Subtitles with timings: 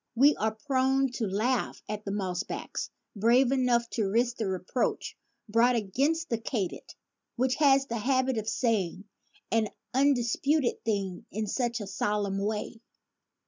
[0.15, 5.15] We are prone to laugh at the mossbacks brave enough to risk the reproach
[5.47, 6.95] brought against the katy did,
[7.35, 9.03] which has the habit of saying
[9.51, 12.81] "an undis puted thing in such a solemn way."